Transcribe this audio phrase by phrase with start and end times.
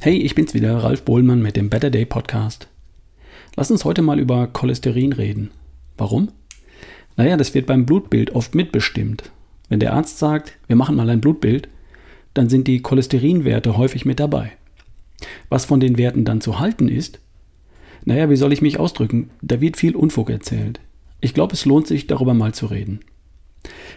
[0.00, 2.68] Hey, ich bin's wieder, Ralf Bohlmann mit dem Better Day Podcast.
[3.56, 5.50] Lass uns heute mal über Cholesterin reden.
[5.96, 6.28] Warum?
[7.16, 9.32] Naja, das wird beim Blutbild oft mitbestimmt.
[9.68, 11.68] Wenn der Arzt sagt, wir machen mal ein Blutbild,
[12.32, 14.52] dann sind die Cholesterinwerte häufig mit dabei.
[15.48, 17.18] Was von den Werten dann zu halten ist?
[18.04, 19.30] Naja, wie soll ich mich ausdrücken?
[19.42, 20.78] Da wird viel Unfug erzählt.
[21.20, 23.00] Ich glaube, es lohnt sich, darüber mal zu reden.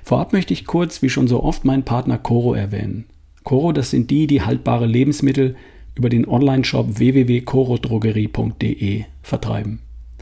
[0.02, 3.06] Vorab möchte ich kurz, wie schon so oft, meinen Partner Coro erwähnen.
[3.44, 5.56] Coro, das sind die, die haltbare Lebensmittel
[5.96, 9.80] über den Online-Shop www.corodrogerie.de vertreiben.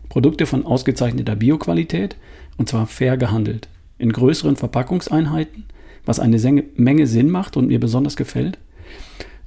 [0.10, 2.16] Produkte von ausgezeichneter Bioqualität
[2.58, 3.68] und zwar fair gehandelt.
[3.98, 5.66] In größeren Verpackungseinheiten,
[6.06, 6.38] was eine
[6.76, 8.58] Menge Sinn macht und mir besonders gefällt.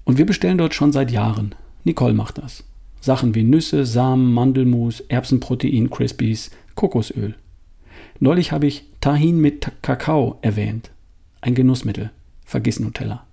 [0.04, 1.54] Und wir bestellen dort schon seit Jahren.
[1.84, 2.64] Nicole macht das.
[3.00, 7.34] Sachen wie Nüsse, Samen, Mandelmus, Erbsenprotein, Crispies, Kokosöl.
[8.20, 10.90] Neulich habe ich Tahin mit Kakao erwähnt.
[11.40, 12.10] Ein Genussmittel.
[12.44, 13.26] Vergiss Nutella.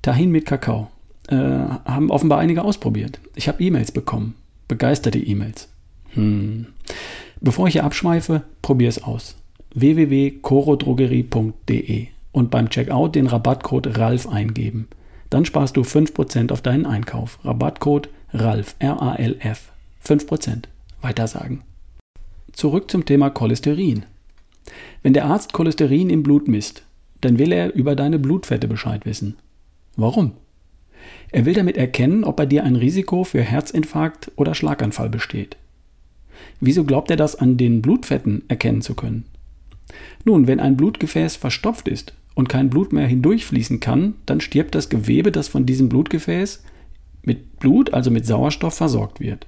[0.00, 0.90] Tahin mit Kakao.
[1.28, 3.18] Äh, haben offenbar einige ausprobiert.
[3.34, 4.34] Ich habe E-Mails bekommen.
[4.68, 5.68] Begeisterte E-Mails.
[6.10, 6.66] Hm.
[7.40, 9.36] Bevor ich hier abschweife, probier es aus.
[9.74, 14.88] www.corodrogerie.de und beim Checkout den Rabattcode RALF eingeben.
[15.30, 17.38] Dann sparst du 5% auf deinen Einkauf.
[17.44, 19.72] Rabattcode RALF, R-A-L-F.
[20.04, 20.62] 5%.
[21.00, 21.62] Weiter sagen.
[22.52, 24.06] Zurück zum Thema Cholesterin.
[25.02, 26.82] Wenn der Arzt Cholesterin im Blut misst,
[27.20, 29.36] dann will er über deine Blutfette Bescheid wissen.
[29.96, 30.32] Warum?
[31.32, 35.56] Er will damit erkennen, ob bei dir ein Risiko für Herzinfarkt oder Schlaganfall besteht.
[36.60, 39.24] Wieso glaubt er das an den Blutfetten erkennen zu können?
[40.24, 44.88] Nun, wenn ein Blutgefäß verstopft ist und kein Blut mehr hindurchfließen kann, dann stirbt das
[44.88, 46.62] Gewebe, das von diesem Blutgefäß
[47.22, 49.46] mit Blut, also mit Sauerstoff, versorgt wird.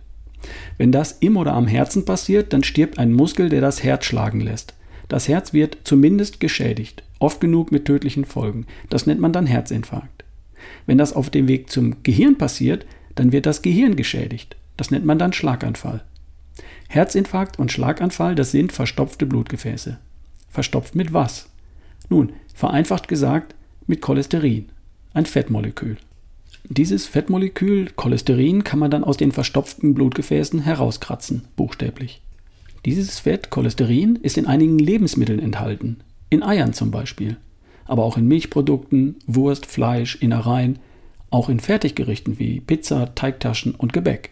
[0.76, 4.40] Wenn das im oder am Herzen passiert, dann stirbt ein Muskel, der das Herz schlagen
[4.40, 4.74] lässt.
[5.08, 8.66] Das Herz wird zumindest geschädigt, oft genug mit tödlichen Folgen.
[8.90, 10.17] Das nennt man dann Herzinfarkt.
[10.86, 14.56] Wenn das auf dem Weg zum Gehirn passiert, dann wird das Gehirn geschädigt.
[14.76, 16.04] Das nennt man dann Schlaganfall.
[16.88, 19.98] Herzinfarkt und Schlaganfall, das sind verstopfte Blutgefäße.
[20.48, 21.50] Verstopft mit was?
[22.08, 23.54] Nun, vereinfacht gesagt,
[23.86, 24.70] mit Cholesterin,
[25.12, 25.96] ein Fettmolekül.
[26.64, 32.22] Dieses Fettmolekül Cholesterin kann man dann aus den verstopften Blutgefäßen herauskratzen, buchstäblich.
[32.84, 35.98] Dieses Fett, Cholesterin, ist in einigen Lebensmitteln enthalten,
[36.30, 37.36] in Eiern zum Beispiel,
[37.88, 40.78] aber auch in Milchprodukten, Wurst, Fleisch, Innereien,
[41.30, 44.30] auch in Fertiggerichten wie Pizza, Teigtaschen und Gebäck.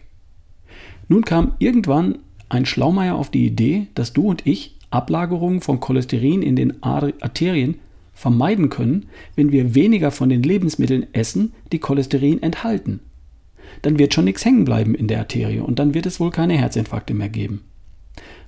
[1.09, 2.19] Nun kam irgendwann
[2.49, 7.79] ein Schlaumeier auf die Idee, dass du und ich Ablagerungen von Cholesterin in den Arterien
[8.13, 13.01] vermeiden können, wenn wir weniger von den Lebensmitteln essen, die Cholesterin enthalten.
[13.81, 16.57] Dann wird schon nichts hängen bleiben in der Arterie und dann wird es wohl keine
[16.57, 17.61] Herzinfarkte mehr geben.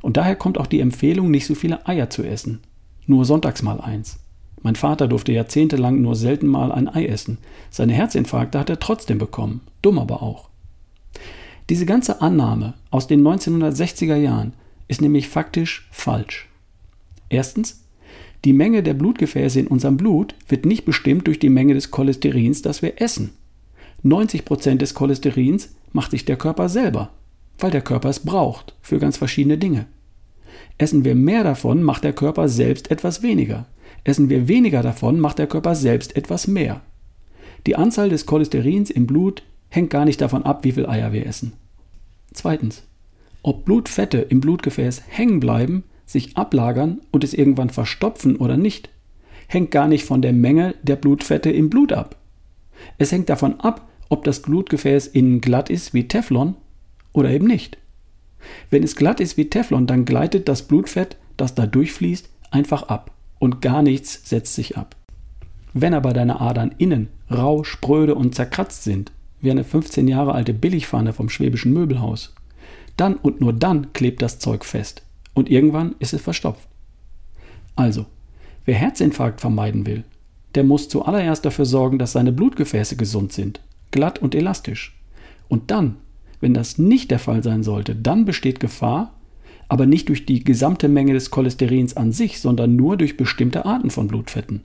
[0.02, 2.62] Und daher kommt auch die Empfehlung, nicht so viele Eier zu essen.
[3.06, 4.20] Nur sonntags mal eins.
[4.62, 7.38] Mein Vater durfte jahrzehntelang nur selten mal ein Ei essen.
[7.70, 9.62] Seine Herzinfarkte hat er trotzdem bekommen.
[9.82, 10.50] Dumm aber auch.
[11.70, 14.54] Diese ganze Annahme aus den 1960er Jahren
[14.88, 16.50] ist nämlich faktisch falsch.
[17.30, 17.86] Erstens,
[18.44, 22.62] die Menge der Blutgefäße in unserem Blut wird nicht bestimmt durch die Menge des Cholesterins,
[22.62, 23.32] das wir essen.
[24.04, 27.12] 90% des Cholesterins macht sich der Körper selber,
[27.60, 29.86] weil der Körper es braucht für ganz verschiedene Dinge.
[30.78, 33.66] Essen wir mehr davon, macht der Körper selbst etwas weniger.
[34.04, 36.82] Essen wir weniger davon, macht der Körper selbst etwas mehr.
[37.68, 41.26] Die Anzahl des Cholesterins im Blut hängt gar nicht davon ab, wie viel Eier wir
[41.26, 41.54] essen.
[42.34, 42.84] Zweitens.
[43.42, 48.90] Ob Blutfette im Blutgefäß hängen bleiben, sich ablagern und es irgendwann verstopfen oder nicht,
[49.48, 52.18] hängt gar nicht von der Menge der Blutfette im Blut ab.
[52.98, 56.56] Es hängt davon ab, ob das Blutgefäß innen glatt ist wie Teflon
[57.14, 57.78] oder eben nicht.
[58.70, 63.12] Wenn es glatt ist wie Teflon, dann gleitet das Blutfett, das da durchfließt, einfach ab
[63.40, 64.96] und gar nichts setzt sich ab.
[65.74, 70.54] Wenn aber deine Adern innen rau, spröde und zerkratzt sind, wie eine 15 Jahre alte
[70.54, 72.34] Billigpfanne vom schwäbischen Möbelhaus,
[72.98, 75.04] dann und nur dann klebt das Zeug fest
[75.34, 76.68] und irgendwann ist es verstopft.
[77.76, 78.06] Also,
[78.66, 80.04] wer Herzinfarkt vermeiden will,
[80.56, 85.00] der muss zuallererst dafür sorgen, dass seine Blutgefäße gesund sind, glatt und elastisch.
[85.48, 85.96] Und dann,
[86.42, 89.14] wenn das nicht der Fall sein sollte, dann besteht Gefahr,
[89.70, 93.92] aber nicht durch die gesamte Menge des Cholesterins an sich, sondern nur durch bestimmte Arten
[93.92, 94.62] von Blutfetten.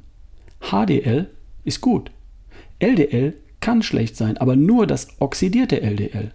[0.60, 1.28] HDL
[1.64, 2.10] ist gut.
[2.78, 6.32] LDL kann schlecht sein, aber nur das oxidierte LDL.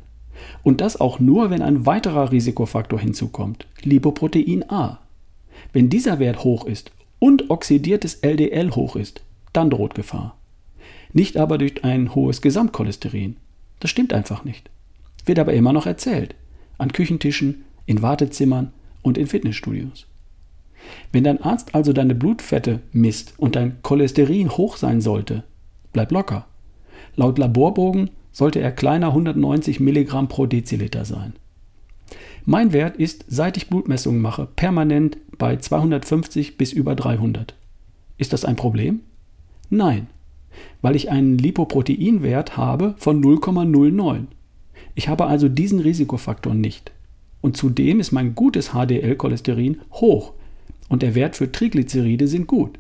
[0.63, 5.00] Und das auch nur, wenn ein weiterer Risikofaktor hinzukommt, Lipoprotein A.
[5.74, 10.38] Wenn dieser Wert hoch ist und oxidiertes LDL hoch ist, dann droht Gefahr.
[11.12, 13.36] Nicht aber durch ein hohes Gesamtcholesterin.
[13.80, 14.69] Das stimmt einfach nicht.
[15.25, 16.36] Wird aber immer noch erzählt.
[16.77, 18.71] An Küchentischen, in Wartezimmern
[19.01, 20.06] und in Fitnessstudios.
[21.12, 25.44] Wenn dein Arzt also deine Blutfette misst und dein Cholesterin hoch sein sollte,
[25.91, 26.45] bleib locker.
[27.15, 31.33] Laut Laborbogen sollte er kleiner 190 Milligramm pro Deziliter sein.
[32.45, 37.56] Mein Wert ist, seit ich Blutmessungen mache, permanent bei 250 bis über 300.
[38.19, 39.00] Ist das ein Problem?
[39.71, 40.07] Nein,
[40.83, 44.27] weil ich einen Lipoproteinwert habe von 0,09.
[44.94, 46.91] Ich habe also diesen Risikofaktor nicht.
[47.41, 50.33] Und zudem ist mein gutes HDL-Cholesterin hoch
[50.89, 52.80] und der Wert für Triglyceride sind gut.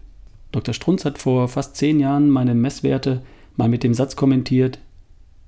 [0.51, 0.73] Dr.
[0.73, 3.21] Strunz hat vor fast zehn Jahren meine Messwerte
[3.55, 4.79] mal mit dem Satz kommentiert,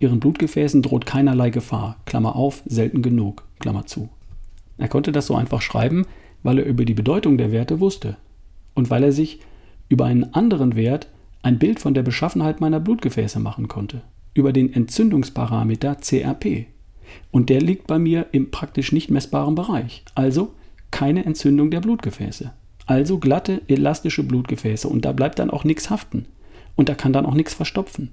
[0.02, 4.10] Ihren Blutgefäßen droht keinerlei Gefahr, Klammer auf, selten genug, Klammer zu.
[4.80, 6.08] Er konnte das so einfach schreiben,
[6.42, 8.18] weil er über die Bedeutung der Werte wusste
[8.74, 9.42] und weil er sich
[9.90, 11.08] über einen anderen Wert
[11.44, 14.02] ein Bild von der Beschaffenheit meiner Blutgefäße machen konnte,
[14.34, 16.66] über den Entzündungsparameter CRP.
[17.32, 20.54] Und der liegt bei mir im praktisch nicht messbaren Bereich, also
[20.92, 22.52] keine Entzündung der Blutgefäße.
[22.86, 26.26] Also glatte, elastische Blutgefäße und da bleibt dann auch nichts haften
[26.76, 28.12] und da kann dann auch nichts verstopfen.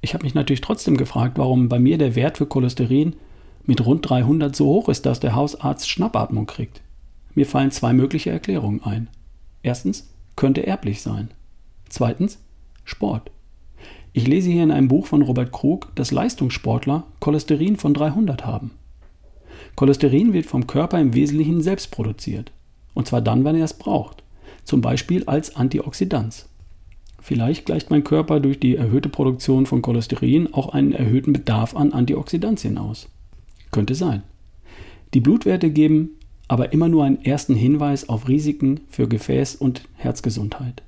[0.00, 3.16] Ich habe mich natürlich trotzdem gefragt, warum bei mir der Wert für Cholesterin
[3.64, 6.80] mit rund 300 so hoch ist, dass der Hausarzt Schnappatmung kriegt.
[7.34, 9.08] Mir fallen zwei mögliche Erklärungen ein.
[9.62, 11.30] Erstens, könnte erblich sein.
[11.88, 12.38] Zweitens,
[12.84, 13.30] Sport.
[14.12, 18.72] Ich lese hier in einem Buch von Robert Krug, dass Leistungssportler Cholesterin von 300 haben.
[19.76, 22.50] Cholesterin wird vom Körper im Wesentlichen selbst produziert.
[22.92, 24.24] Und zwar dann, wenn er es braucht.
[24.64, 26.46] Zum Beispiel als Antioxidant.
[27.20, 31.92] Vielleicht gleicht mein Körper durch die erhöhte Produktion von Cholesterin auch einen erhöhten Bedarf an
[31.92, 33.08] Antioxidantien aus.
[33.70, 34.22] Könnte sein.
[35.14, 36.16] Die Blutwerte geben
[36.48, 40.82] aber immer nur einen ersten Hinweis auf Risiken für Gefäß- und Herzgesundheit.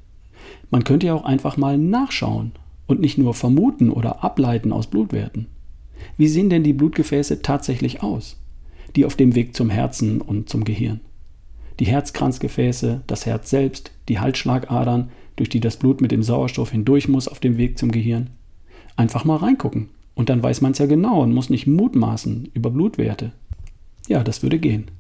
[0.71, 2.51] Man könnte ja auch einfach mal nachschauen
[2.93, 5.47] und nicht nur vermuten oder ableiten aus Blutwerten.
[6.17, 8.41] Wie sehen denn die Blutgefäße tatsächlich aus,
[8.95, 11.01] die auf dem Weg zum Herzen und zum Gehirn?
[11.81, 17.09] Die Herzkranzgefäße, das Herz selbst, die Halsschlagadern, durch die das Blut mit dem Sauerstoff hindurch
[17.09, 18.31] muss auf dem Weg zum Gehirn.
[18.95, 19.89] Einfach mal reingucken.
[20.15, 23.33] Und dann weiß man es ja genau und muss nicht mutmaßen über Blutwerte.
[24.07, 24.91] Ja, das würde gehen.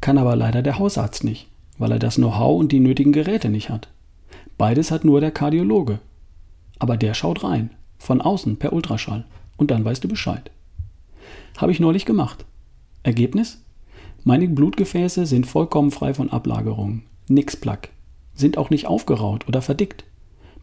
[0.00, 1.48] Kann aber leider der Hausarzt nicht,
[1.78, 3.88] weil er das Know-how und die nötigen Geräte nicht hat.
[4.58, 5.98] Beides hat nur der Kardiologe.
[6.82, 9.24] Aber der schaut rein, von außen per Ultraschall.
[9.56, 10.50] Und dann weißt du Bescheid.
[11.56, 12.44] Habe ich neulich gemacht.
[13.04, 13.62] Ergebnis?
[14.24, 17.04] Meine Blutgefäße sind vollkommen frei von Ablagerungen.
[17.28, 17.90] Nix Plack
[18.34, 20.02] sind auch nicht aufgeraut oder verdickt.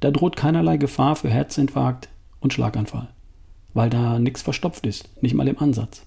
[0.01, 2.09] Da droht keinerlei Gefahr für Herzinfarkt
[2.41, 3.07] und Schlaganfall,
[3.73, 6.05] weil da nichts verstopft ist, nicht mal im Ansatz.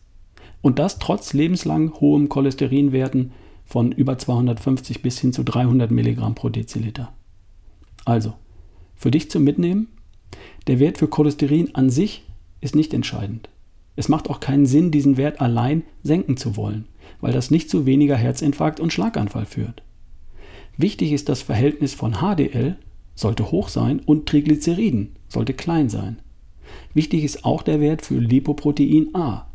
[0.61, 3.33] Und das trotz lebenslang hohem Cholesterinwerten
[3.65, 7.15] von über 250 bis hin zu 300 Milligramm pro Deziliter.
[8.05, 8.35] Also,
[8.95, 9.89] für dich zum Mitnehmen,
[10.67, 12.25] der Wert für Cholesterin an sich
[12.61, 13.49] ist nicht entscheidend.
[13.97, 16.87] Es macht auch keinen Sinn, diesen Wert allein senken zu wollen,
[17.21, 19.83] weil das nicht zu weniger Herzinfarkt und Schlaganfall führt.
[20.77, 22.77] Wichtig ist das Verhältnis von HDL,
[23.15, 26.19] sollte hoch sein, und Triglyceriden, sollte klein sein.
[26.95, 29.47] Wichtig ist auch der Wert für Lipoprotein A.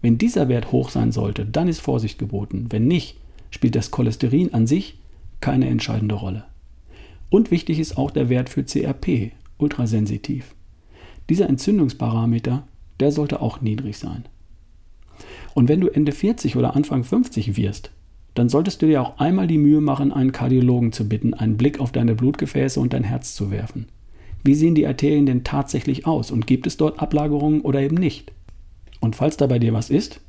[0.00, 2.66] Wenn dieser Wert hoch sein sollte, dann ist Vorsicht geboten.
[2.70, 3.16] Wenn nicht,
[3.50, 4.98] spielt das Cholesterin an sich
[5.40, 6.44] keine entscheidende Rolle.
[7.30, 10.54] Und wichtig ist auch der Wert für CRP, ultrasensitiv.
[11.30, 12.66] Dieser Entzündungsparameter,
[13.00, 14.24] der sollte auch niedrig sein.
[15.54, 17.90] Und wenn du Ende 40 oder Anfang 50 wirst,
[18.34, 21.80] dann solltest du dir auch einmal die Mühe machen, einen Kardiologen zu bitten, einen Blick
[21.80, 23.86] auf deine Blutgefäße und dein Herz zu werfen.
[24.44, 28.32] Wie sehen die Arterien denn tatsächlich aus und gibt es dort Ablagerungen oder eben nicht?
[29.00, 30.20] Und falls da bei dir was ist,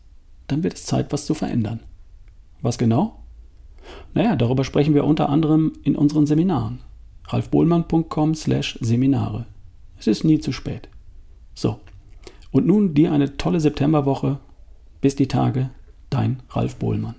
[0.48, 1.80] dann wird es Zeit, was zu verändern.
[2.62, 3.20] Was genau?
[4.14, 6.80] Naja, darüber sprechen wir unter anderem in unseren Seminaren.
[7.28, 9.46] ralfbohlmann.com/seminare.
[9.98, 10.90] Es ist nie zu spät.
[11.54, 11.80] So.
[12.52, 14.40] Und nun dir eine tolle Septemberwoche.
[15.02, 15.72] Bis die Tage,
[16.10, 17.16] dein Ralf Bohlmann.